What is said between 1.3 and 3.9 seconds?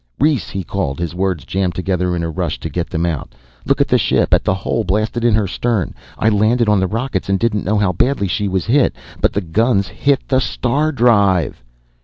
jammed together in the rush to get them out. "Look at